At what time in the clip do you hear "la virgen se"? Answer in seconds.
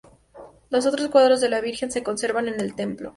1.49-2.01